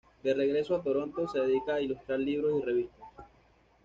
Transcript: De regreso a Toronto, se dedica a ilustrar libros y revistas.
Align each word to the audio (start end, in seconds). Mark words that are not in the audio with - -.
De 0.23 0.33
regreso 0.33 0.75
a 0.75 0.81
Toronto, 0.81 1.27
se 1.27 1.37
dedica 1.39 1.75
a 1.75 1.79
ilustrar 1.81 2.17
libros 2.17 2.59
y 2.59 2.65
revistas. 2.65 3.05